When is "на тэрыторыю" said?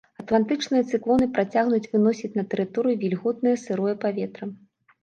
2.41-2.95